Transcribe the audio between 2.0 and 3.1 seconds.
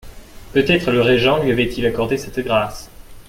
cette grâce.